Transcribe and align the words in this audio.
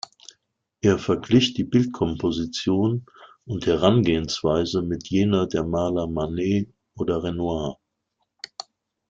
Er 0.81 0.97
verglich 0.97 1.53
die 1.53 1.63
Bildkomposition 1.63 3.05
und 3.45 3.67
Herangehensweise 3.67 4.81
mit 4.81 5.09
jener 5.11 5.45
der 5.45 5.63
Maler 5.63 6.07
Manet 6.07 6.73
oder 6.95 7.21
Renoir. 7.23 7.77